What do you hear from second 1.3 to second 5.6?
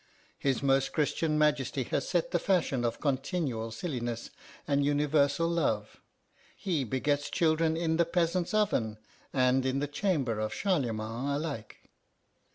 Majesty has set the fashion of continual silliness and universal